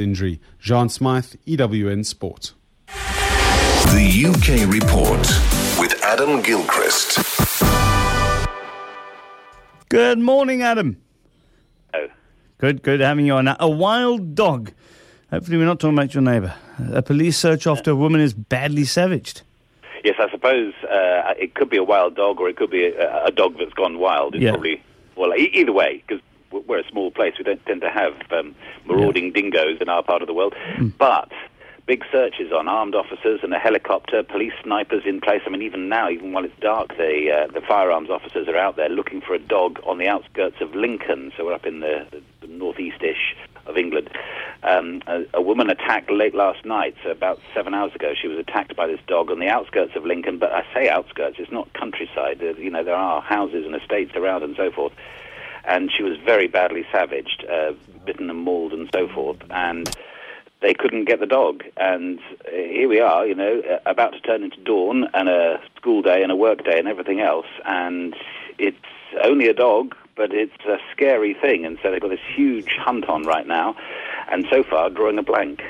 injury. 0.00 0.40
Jean 0.58 0.88
Smythe, 0.88 1.34
EWN 1.46 2.04
Sport. 2.04 2.52
The 2.86 4.24
UK 4.28 4.70
Report 4.72 5.20
with 5.80 6.02
Adam 6.02 6.42
Gilchrist. 6.42 7.18
Good 9.88 10.18
morning, 10.18 10.62
Adam. 10.62 11.00
Oh. 11.94 12.06
Good, 12.58 12.82
good 12.82 13.00
having 13.00 13.26
you 13.26 13.34
on. 13.34 13.48
A 13.58 13.68
wild 13.68 14.34
dog. 14.34 14.72
Hopefully, 15.30 15.56
we're 15.58 15.64
not 15.64 15.80
talking 15.80 15.96
about 15.96 16.12
your 16.14 16.22
neighbour. 16.22 16.54
A 16.92 17.02
police 17.02 17.38
search 17.38 17.66
after 17.66 17.90
a 17.92 17.96
woman 17.96 18.20
is 18.20 18.34
badly 18.34 18.84
savaged. 18.84 19.42
Yes, 20.04 20.16
I 20.18 20.30
suppose 20.30 20.74
uh, 20.84 21.34
it 21.38 21.54
could 21.54 21.68
be 21.70 21.76
a 21.76 21.82
wild 21.84 22.14
dog 22.16 22.40
or 22.40 22.48
it 22.48 22.56
could 22.56 22.70
be 22.70 22.84
a, 22.86 23.24
a 23.26 23.30
dog 23.30 23.58
that's 23.58 23.72
gone 23.72 23.98
wild. 23.98 24.34
It's 24.34 24.42
Yeah. 24.44 24.50
probably, 24.52 24.82
well, 25.16 25.34
e- 25.34 25.50
either 25.54 25.72
way, 25.72 26.02
because 26.06 26.22
we're 26.50 26.80
a 26.80 26.88
small 26.88 27.10
place. 27.10 27.34
We 27.38 27.44
don't 27.44 27.64
tend 27.66 27.80
to 27.82 27.90
have 27.90 28.14
um, 28.30 28.54
marauding 28.86 29.32
dingoes 29.32 29.78
in 29.80 29.88
our 29.88 30.02
part 30.02 30.22
of 30.22 30.28
the 30.28 30.34
world. 30.34 30.54
Mm. 30.76 30.92
But 30.98 31.30
big 31.86 32.04
searches 32.12 32.52
on 32.52 32.68
armed 32.68 32.94
officers 32.94 33.40
and 33.42 33.52
a 33.54 33.58
helicopter, 33.58 34.22
police 34.22 34.52
snipers 34.62 35.04
in 35.06 35.20
place. 35.20 35.40
I 35.46 35.50
mean, 35.50 35.62
even 35.62 35.88
now, 35.88 36.10
even 36.10 36.32
while 36.32 36.44
it's 36.44 36.58
dark, 36.60 36.96
the, 36.98 37.30
uh, 37.48 37.52
the 37.52 37.62
firearms 37.62 38.10
officers 38.10 38.46
are 38.46 38.56
out 38.56 38.76
there 38.76 38.90
looking 38.90 39.22
for 39.22 39.34
a 39.34 39.38
dog 39.38 39.80
on 39.86 39.96
the 39.96 40.06
outskirts 40.06 40.56
of 40.60 40.74
Lincoln. 40.74 41.32
So 41.36 41.46
we're 41.46 41.54
up 41.54 41.64
in 41.64 41.80
the, 41.80 42.06
the 42.42 42.46
northeast-ish 42.46 43.34
of 43.64 43.78
England. 43.78 44.10
Um, 44.62 45.02
a, 45.06 45.24
a 45.34 45.40
woman 45.40 45.70
attacked 45.70 46.10
late 46.10 46.34
last 46.34 46.64
night, 46.64 46.94
so 47.02 47.10
about 47.10 47.40
seven 47.54 47.72
hours 47.72 47.94
ago. 47.94 48.12
She 48.20 48.28
was 48.28 48.38
attacked 48.38 48.76
by 48.76 48.86
this 48.86 49.00
dog 49.06 49.30
on 49.30 49.38
the 49.38 49.48
outskirts 49.48 49.96
of 49.96 50.04
Lincoln, 50.04 50.38
but 50.38 50.52
I 50.52 50.66
say 50.74 50.90
outskirts, 50.90 51.36
it's 51.38 51.52
not 51.52 51.72
countryside. 51.72 52.42
Uh, 52.42 52.54
you 52.58 52.70
know, 52.70 52.84
there 52.84 52.96
are 52.96 53.22
houses 53.22 53.64
and 53.64 53.74
estates 53.74 54.14
around 54.14 54.42
and 54.42 54.56
so 54.56 54.70
forth. 54.70 54.92
And 55.64 55.90
she 55.94 56.02
was 56.02 56.16
very 56.24 56.46
badly 56.46 56.86
savaged, 56.92 57.44
uh, 57.50 57.72
bitten 58.04 58.30
and 58.30 58.38
mauled 58.38 58.72
and 58.72 58.88
so 58.92 59.08
forth. 59.08 59.38
And 59.50 59.88
they 60.60 60.74
couldn't 60.74 61.04
get 61.04 61.20
the 61.20 61.26
dog. 61.26 61.62
And 61.76 62.18
uh, 62.46 62.50
here 62.50 62.88
we 62.88 63.00
are, 63.00 63.26
you 63.26 63.34
know, 63.34 63.60
uh, 63.60 63.78
about 63.86 64.12
to 64.12 64.20
turn 64.20 64.42
into 64.42 64.60
dawn 64.62 65.08
and 65.14 65.28
a 65.28 65.60
school 65.76 66.02
day 66.02 66.22
and 66.22 66.32
a 66.32 66.36
work 66.36 66.64
day 66.64 66.78
and 66.78 66.88
everything 66.88 67.20
else. 67.20 67.46
And 67.64 68.14
it's 68.58 68.76
only 69.22 69.48
a 69.48 69.54
dog, 69.54 69.94
but 70.16 70.32
it's 70.32 70.64
a 70.66 70.78
scary 70.92 71.34
thing. 71.34 71.64
And 71.64 71.78
so 71.82 71.90
they've 71.90 72.00
got 72.00 72.10
this 72.10 72.20
huge 72.34 72.70
hunt 72.78 73.08
on 73.08 73.22
right 73.22 73.46
now. 73.46 73.76
And 74.30 74.46
so 74.50 74.62
far, 74.62 74.90
drawing 74.90 75.18
a 75.18 75.22
blank. 75.22 75.62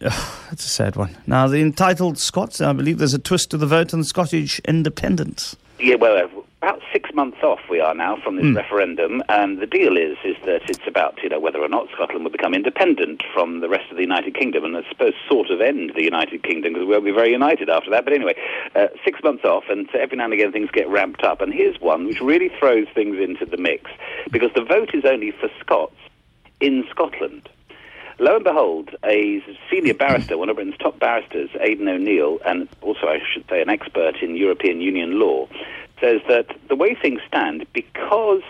That's 0.00 0.64
a 0.64 0.68
sad 0.68 0.94
one. 0.94 1.16
Now, 1.26 1.48
the 1.48 1.60
entitled 1.60 2.18
Scots, 2.18 2.60
I 2.60 2.72
believe 2.72 2.98
there's 2.98 3.14
a 3.14 3.18
twist 3.18 3.50
to 3.50 3.56
the 3.56 3.66
vote 3.66 3.92
on 3.92 4.04
Scottish 4.04 4.60
independence. 4.60 5.56
Yeah, 5.80 5.96
well, 5.96 6.24
uh, 6.24 6.28
about 6.60 6.80
six 6.92 7.14
months 7.14 7.38
off 7.42 7.60
we 7.70 7.80
are 7.80 7.94
now 7.94 8.16
from 8.22 8.36
this 8.36 8.54
referendum, 8.54 9.22
and 9.28 9.60
the 9.60 9.66
deal 9.66 9.96
is 9.96 10.16
is 10.24 10.36
that 10.44 10.68
it's 10.68 10.86
about 10.88 11.16
you 11.22 11.28
know 11.28 11.38
whether 11.38 11.60
or 11.60 11.68
not 11.68 11.88
Scotland 11.92 12.24
will 12.24 12.32
become 12.32 12.52
independent 12.52 13.22
from 13.32 13.60
the 13.60 13.68
rest 13.68 13.88
of 13.90 13.96
the 13.96 14.02
United 14.02 14.34
Kingdom, 14.34 14.64
and 14.64 14.76
I 14.76 14.82
suppose 14.88 15.14
sort 15.28 15.50
of 15.50 15.60
end 15.60 15.92
the 15.94 16.02
United 16.02 16.42
Kingdom 16.42 16.72
because 16.72 16.86
we 16.86 16.92
won't 16.92 17.04
be 17.04 17.12
very 17.12 17.30
united 17.30 17.70
after 17.70 17.90
that. 17.90 18.04
But 18.04 18.12
anyway, 18.12 18.34
uh, 18.74 18.88
six 19.04 19.22
months 19.22 19.44
off, 19.44 19.64
and 19.70 19.88
so 19.92 20.00
every 20.00 20.16
now 20.16 20.24
and 20.24 20.32
again 20.32 20.50
things 20.50 20.70
get 20.72 20.88
ramped 20.88 21.22
up, 21.22 21.40
and 21.40 21.54
here's 21.54 21.80
one 21.80 22.06
which 22.06 22.20
really 22.20 22.50
throws 22.58 22.88
things 22.92 23.18
into 23.20 23.46
the 23.46 23.56
mix 23.56 23.90
because 24.30 24.50
the 24.54 24.64
vote 24.64 24.94
is 24.94 25.04
only 25.04 25.30
for 25.30 25.48
Scots 25.60 25.96
in 26.60 26.84
Scotland. 26.90 27.48
Lo 28.20 28.34
and 28.34 28.42
behold, 28.42 28.96
a 29.04 29.40
senior 29.70 29.94
barrister, 29.94 30.36
one 30.36 30.48
of 30.48 30.56
Britain's 30.56 30.76
top 30.78 30.98
barristers, 30.98 31.50
Aidan 31.60 31.86
O'Neill, 31.86 32.40
and 32.44 32.68
also, 32.82 33.06
I 33.06 33.20
should 33.32 33.44
say, 33.48 33.62
an 33.62 33.70
expert 33.70 34.16
in 34.20 34.34
European 34.34 34.80
Union 34.80 35.20
law, 35.20 35.46
says 36.00 36.20
that 36.28 36.46
the 36.68 36.76
way 36.76 36.94
things 36.94 37.20
stand, 37.26 37.66
because 37.72 38.42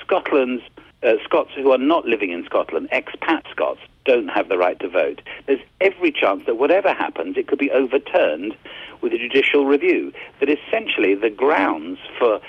Scotland's 0.00 0.62
uh, 1.02 1.14
Scots 1.24 1.50
who 1.54 1.70
are 1.70 1.78
not 1.78 2.06
living 2.06 2.30
in 2.30 2.44
Scotland, 2.44 2.88
expat 2.90 3.42
Scots, 3.50 3.80
don't 4.04 4.28
have 4.28 4.48
the 4.48 4.58
right 4.58 4.78
to 4.80 4.88
vote, 4.88 5.20
there's 5.46 5.60
every 5.80 6.12
chance 6.12 6.44
that 6.46 6.56
whatever 6.56 6.92
happens, 6.92 7.36
it 7.36 7.46
could 7.46 7.58
be 7.58 7.70
overturned 7.70 8.56
with 9.00 9.12
a 9.12 9.18
judicial 9.18 9.66
review. 9.66 10.12
That 10.40 10.48
essentially 10.48 11.14
the 11.14 11.30
grounds 11.30 11.98
for 12.18 12.40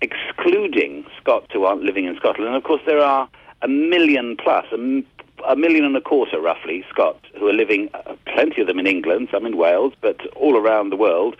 excluding 0.00 1.04
Scots 1.20 1.48
who 1.52 1.64
aren't 1.64 1.82
living 1.82 2.04
in 2.04 2.16
Scotland, 2.16 2.48
and 2.48 2.56
of 2.56 2.62
course 2.64 2.82
there 2.86 3.00
are 3.00 3.28
a 3.62 3.68
million 3.68 4.36
plus, 4.36 4.66
a, 4.72 5.56
million 5.56 5.84
and 5.84 5.96
a 5.96 6.00
quarter 6.00 6.40
roughly, 6.40 6.84
Scots 6.90 7.24
who 7.38 7.48
are 7.48 7.52
living, 7.52 7.88
uh, 7.94 8.14
plenty 8.26 8.60
of 8.60 8.66
them 8.66 8.78
in 8.78 8.86
England, 8.86 9.28
some 9.32 9.46
in 9.46 9.56
Wales, 9.56 9.92
but 10.00 10.24
all 10.36 10.56
around 10.56 10.90
the 10.90 10.96
world, 10.96 11.36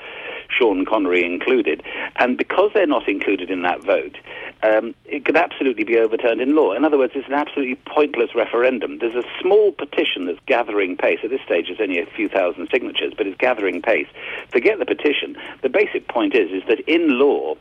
Sean 0.49 0.84
Connery 0.84 1.25
included. 1.25 1.82
And 2.16 2.37
because 2.37 2.71
they're 2.75 2.87
not 2.87 3.09
included 3.09 3.50
in 3.50 3.62
that 3.62 3.82
vote, 3.82 4.16
um, 4.62 4.94
it 5.05 5.25
could 5.25 5.37
absolutely 5.37 5.84
be 5.84 5.99
overturned 5.99 6.41
in 6.41 6.55
law. 6.55 6.72
In 6.72 6.84
other 6.84 6.99
words, 6.99 7.12
it's 7.15 7.28
an 7.28 7.34
absolutely 7.34 7.77
pointless 7.87 8.34
referendum. 8.34 8.99
There's 8.99 9.15
a 9.15 9.28
small 9.41 9.72
petition 9.72 10.27
that's 10.27 10.41
gathering 10.47 10.97
pace. 10.97 11.21
At 11.22 11.31
this 11.31 11.43
stage, 11.43 11.66
it's 11.69 11.81
only 11.81 11.99
a 11.99 12.06
few 12.06 12.28
thousand 12.28 12.69
signatures, 12.71 13.12
but 13.16 13.27
it's 13.27 13.37
gathering 13.38 13.82
pace. 13.82 14.09
Forget 14.50 14.78
the 14.78 14.87
petition. 14.87 15.37
The 15.62 15.69
basic 15.69 16.09
point 16.09 16.34
is, 16.34 16.50
is 16.50 16.62
that 16.69 16.81
in 16.88 17.19
law, 17.19 17.56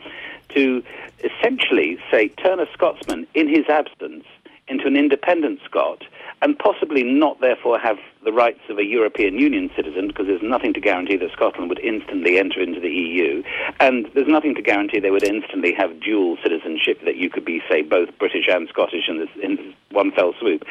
to 0.50 0.84
essentially 1.24 1.98
say 2.12 2.28
turn 2.30 2.60
a 2.60 2.72
Scotsman 2.74 3.28
in 3.34 3.48
his 3.48 3.66
absence 3.70 4.26
into 4.68 4.88
an 4.88 4.96
independent 4.96 5.60
Scot 5.66 6.04
and 6.44 6.60
possibly 6.60 7.04
not 7.04 7.40
therefore 7.40 7.80
have 7.80 7.98
the 8.26 8.34
rights 8.34 8.60
of 8.70 8.78
a 8.78 8.86
European 8.86 9.40
Union 9.40 9.72
citizen 9.78 10.08
because 10.08 10.28
there's 10.28 10.44
nothing 10.44 10.74
to 10.74 10.82
guarantee 10.82 11.16
that 11.16 11.32
Scotland 11.32 11.70
would 11.70 11.80
instantly 11.80 12.38
enter 12.38 12.62
into 12.62 12.82
the 12.82 12.90
EU 12.90 13.42
and 13.80 14.10
there's 14.14 14.28
nothing 14.28 14.54
to 14.54 14.62
guarantee 14.62 15.00
they 15.00 15.10
would 15.10 15.24
instantly 15.24 15.74
have 15.74 16.02
dual 16.02 16.38
citizenship 16.44 17.00
that 17.06 17.16
you 17.16 17.30
could 17.30 17.46
be 17.46 17.62
say 17.70 17.82
both 17.82 18.10
British 18.20 18.48
and 18.50 18.68
Scottish 18.68 19.08
in, 19.08 19.20
this, 19.20 19.30
in 19.42 19.74
one 19.92 20.12
fell 20.12 20.34
swoop. 20.38 20.64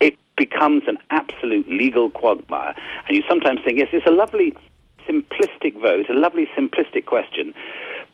It 0.00 0.18
becomes 0.36 0.82
an 0.88 0.98
absolute 1.10 1.68
legal 1.68 2.10
quagmire 2.10 2.74
and 3.06 3.16
you 3.16 3.22
sometimes 3.28 3.60
think 3.64 3.78
yes 3.78 3.88
it's 3.92 4.06
a 4.06 4.10
lovely 4.10 4.52
simplistic 5.08 5.80
vote, 5.80 6.10
a 6.10 6.14
lovely 6.14 6.48
simplistic 6.58 7.06
question, 7.06 7.54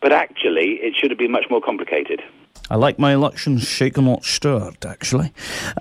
but 0.02 0.12
actually 0.12 0.78
it 0.82 0.94
should 0.94 1.10
have 1.10 1.18
been 1.18 1.32
much 1.32 1.46
more 1.48 1.62
complicated. 1.62 2.20
I 2.70 2.76
like 2.76 2.98
my 2.98 3.12
elections 3.12 3.64
shaken, 3.66 4.04
not 4.04 4.24
stirred, 4.24 4.86
actually. 4.86 5.32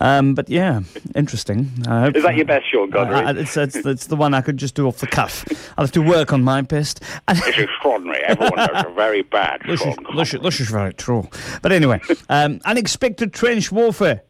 Um, 0.02 0.34
but 0.34 0.50
yeah, 0.50 0.82
interesting. 1.16 1.72
Is 1.78 2.24
that 2.24 2.34
your 2.36 2.46
best, 2.46 2.70
Sean? 2.72 2.94
I- 2.96 3.26
I- 3.26 3.32
it's, 3.34 3.56
it's, 3.56 3.76
it's 3.76 4.08
the 4.08 4.16
one 4.16 4.34
I 4.34 4.42
could 4.42 4.58
just 4.58 4.74
do 4.76 4.88
off 4.88 4.98
the 4.98 5.08
cuff. 5.08 5.46
I'll 5.78 5.86
have 5.86 5.92
to 5.94 6.02
work 6.02 6.34
on 6.34 6.44
my 6.44 6.62
best. 6.62 7.02
It's 7.28 7.58
extraordinary. 7.58 8.24
Everyone 8.26 8.56
does 8.58 8.86
a 8.88 8.94
very 8.94 9.22
bad 9.22 9.62
this, 9.68 9.82
is, 9.82 9.96
this, 10.16 10.34
is, 10.34 10.42
this 10.42 10.60
is 10.60 10.70
very 10.70 10.94
true. 10.94 11.28
But 11.62 11.72
anyway, 11.72 12.02
um, 12.30 12.60
unexpected 12.66 13.34
trench 13.34 13.72
warfare. 13.72 14.24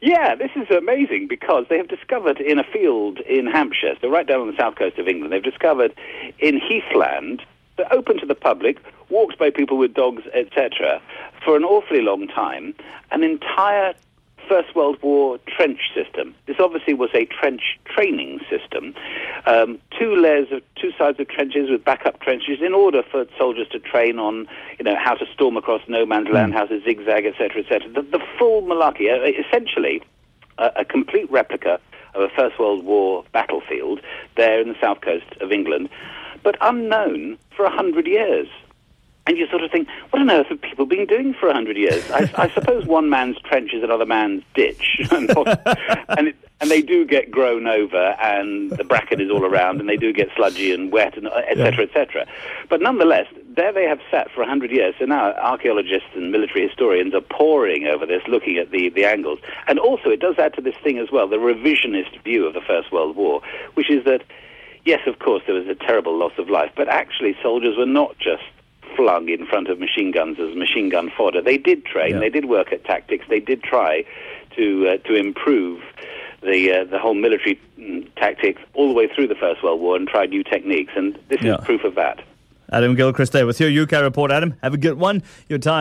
Yeah, 0.00 0.34
this 0.34 0.50
is 0.56 0.68
amazing 0.70 1.26
because 1.28 1.66
they 1.68 1.76
have 1.78 1.88
discovered 1.88 2.40
in 2.40 2.58
a 2.58 2.64
field 2.64 3.18
in 3.20 3.46
Hampshire, 3.46 3.94
so 4.00 4.08
right 4.08 4.26
down 4.26 4.40
on 4.40 4.48
the 4.48 4.56
south 4.56 4.74
coast 4.76 4.98
of 4.98 5.06
England, 5.06 5.32
they've 5.32 5.42
discovered 5.42 5.94
in 6.40 6.58
heathland, 6.60 7.42
so 7.76 7.84
open 7.92 8.18
to 8.18 8.26
the 8.26 8.34
public, 8.34 8.78
walked 9.12 9.38
by 9.38 9.50
people 9.50 9.78
with 9.78 9.94
dogs, 9.94 10.22
etc., 10.34 11.00
for 11.44 11.56
an 11.56 11.64
awfully 11.64 12.00
long 12.00 12.26
time, 12.26 12.74
an 13.10 13.22
entire 13.22 13.94
First 14.48 14.74
World 14.74 14.98
War 15.02 15.38
trench 15.46 15.80
system. 15.94 16.34
This 16.46 16.56
obviously 16.58 16.94
was 16.94 17.10
a 17.14 17.26
trench 17.26 17.78
training 17.84 18.40
system. 18.50 18.94
Um, 19.46 19.78
two 19.98 20.16
layers 20.16 20.50
of 20.50 20.62
two 20.74 20.90
sides 20.98 21.20
of 21.20 21.28
trenches 21.28 21.70
with 21.70 21.84
backup 21.84 22.20
trenches 22.20 22.58
in 22.60 22.74
order 22.74 23.02
for 23.08 23.24
soldiers 23.38 23.68
to 23.68 23.78
train 23.78 24.18
on, 24.18 24.48
you 24.78 24.84
know, 24.84 24.96
how 24.96 25.14
to 25.14 25.26
storm 25.32 25.56
across 25.56 25.82
no 25.88 26.04
man's 26.04 26.28
land, 26.28 26.54
how 26.54 26.66
to 26.66 26.80
zigzag, 26.82 27.24
etc., 27.24 27.62
etc. 27.62 27.88
The, 27.92 28.02
the 28.02 28.20
full 28.38 28.62
malarkey, 28.62 29.10
uh, 29.10 29.46
essentially 29.46 30.02
a, 30.58 30.70
a 30.76 30.84
complete 30.84 31.30
replica 31.30 31.78
of 32.14 32.22
a 32.22 32.28
First 32.28 32.58
World 32.58 32.84
War 32.84 33.24
battlefield 33.32 34.00
there 34.36 34.60
in 34.60 34.68
the 34.68 34.76
south 34.80 35.00
coast 35.00 35.26
of 35.40 35.50
England, 35.50 35.88
but 36.42 36.56
unknown 36.60 37.38
for 37.56 37.64
a 37.64 37.70
hundred 37.70 38.06
years. 38.06 38.48
And 39.26 39.38
you 39.38 39.46
sort 39.46 39.62
of 39.62 39.70
think, 39.70 39.86
what 40.10 40.20
on 40.20 40.30
earth 40.30 40.48
have 40.48 40.60
people 40.60 40.84
been 40.84 41.06
doing 41.06 41.32
for 41.32 41.48
a 41.48 41.52
hundred 41.52 41.76
years? 41.76 42.10
I, 42.10 42.28
I 42.36 42.50
suppose 42.54 42.86
one 42.86 43.08
man's 43.08 43.38
trench 43.38 43.72
is 43.72 43.82
another 43.82 44.06
man's 44.06 44.42
ditch, 44.54 45.00
and, 45.12 45.30
and, 46.08 46.28
it, 46.28 46.36
and 46.60 46.70
they 46.70 46.82
do 46.82 47.04
get 47.04 47.30
grown 47.30 47.68
over, 47.68 48.16
and 48.20 48.70
the 48.72 48.82
bracket 48.82 49.20
is 49.20 49.30
all 49.30 49.44
around, 49.44 49.78
and 49.78 49.88
they 49.88 49.96
do 49.96 50.12
get 50.12 50.28
sludgy 50.34 50.72
and 50.72 50.90
wet, 50.90 51.16
and 51.16 51.28
uh, 51.28 51.42
et 51.46 51.56
cetera, 51.56 51.84
et 51.84 51.90
cetera. 51.92 52.26
But 52.68 52.80
nonetheless, 52.80 53.26
there 53.56 53.72
they 53.72 53.84
have 53.84 54.00
sat 54.10 54.28
for 54.32 54.42
a 54.42 54.46
hundred 54.46 54.72
years. 54.72 54.94
So 54.98 55.04
now 55.04 55.32
archaeologists 55.34 56.08
and 56.14 56.32
military 56.32 56.66
historians 56.66 57.14
are 57.14 57.20
poring 57.20 57.86
over 57.86 58.06
this, 58.06 58.22
looking 58.26 58.58
at 58.58 58.72
the, 58.72 58.88
the 58.88 59.04
angles. 59.04 59.38
And 59.68 59.78
also, 59.78 60.10
it 60.10 60.20
does 60.20 60.36
add 60.38 60.54
to 60.54 60.60
this 60.60 60.76
thing 60.82 60.98
as 60.98 61.12
well, 61.12 61.28
the 61.28 61.36
revisionist 61.36 62.22
view 62.24 62.46
of 62.46 62.54
the 62.54 62.60
First 62.60 62.90
World 62.90 63.14
War, 63.14 63.40
which 63.74 63.90
is 63.90 64.04
that, 64.04 64.24
yes, 64.84 65.00
of 65.06 65.20
course, 65.20 65.42
there 65.46 65.54
was 65.54 65.68
a 65.68 65.76
terrible 65.76 66.18
loss 66.18 66.32
of 66.38 66.50
life, 66.50 66.72
but 66.76 66.88
actually 66.88 67.36
soldiers 67.40 67.76
were 67.76 67.86
not 67.86 68.18
just 68.18 68.42
flung 68.96 69.28
in 69.28 69.46
front 69.46 69.68
of 69.68 69.78
machine 69.78 70.10
guns 70.10 70.38
as 70.40 70.54
machine 70.56 70.88
gun 70.88 71.10
fodder. 71.16 71.40
They 71.42 71.58
did 71.58 71.84
train, 71.84 72.12
Yeah. 72.14 72.20
they 72.20 72.30
did 72.30 72.46
work 72.46 72.72
at 72.72 72.84
tactics, 72.84 73.24
they 73.28 73.40
did 73.40 73.62
try 73.62 74.04
to 74.56 74.88
uh, 74.88 74.96
to 75.08 75.14
improve 75.14 75.80
the 76.42 76.72
uh, 76.72 76.84
the 76.84 76.98
whole 76.98 77.14
military 77.14 77.58
mm, 77.78 78.06
tactics 78.16 78.60
all 78.74 78.88
the 78.88 78.94
way 78.94 79.08
through 79.14 79.28
the 79.28 79.34
First 79.34 79.62
World 79.62 79.80
War 79.80 79.96
and 79.96 80.06
tried 80.08 80.30
new 80.30 80.42
techniques, 80.44 80.92
and 80.96 81.18
this 81.28 81.40
Yeah. 81.42 81.56
is 81.58 81.64
proof 81.64 81.84
of 81.84 81.94
that. 81.94 82.20
Adam 82.72 82.94
Gilchrist 82.94 83.32
there 83.32 83.46
with 83.46 83.60
your 83.60 83.70
UK 83.82 83.92
report, 84.02 84.30
Adam. 84.32 84.54
Have 84.62 84.72
a 84.72 84.78
good 84.78 84.98
one. 84.98 85.22
Your 85.48 85.58
time. 85.58 85.80